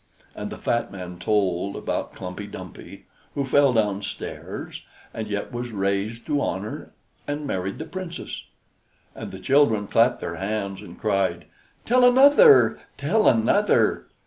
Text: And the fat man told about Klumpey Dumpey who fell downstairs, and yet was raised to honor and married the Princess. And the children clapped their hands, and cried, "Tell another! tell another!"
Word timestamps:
And 0.33 0.49
the 0.49 0.57
fat 0.57 0.91
man 0.91 1.19
told 1.19 1.75
about 1.75 2.15
Klumpey 2.15 2.47
Dumpey 2.47 3.03
who 3.35 3.45
fell 3.45 3.71
downstairs, 3.71 4.81
and 5.13 5.27
yet 5.27 5.51
was 5.51 5.69
raised 5.71 6.25
to 6.25 6.41
honor 6.41 6.91
and 7.27 7.45
married 7.45 7.77
the 7.77 7.85
Princess. 7.85 8.47
And 9.13 9.31
the 9.31 9.37
children 9.37 9.85
clapped 9.85 10.19
their 10.19 10.37
hands, 10.37 10.81
and 10.81 10.99
cried, 10.99 11.45
"Tell 11.85 12.03
another! 12.03 12.79
tell 12.97 13.27
another!" 13.27 14.07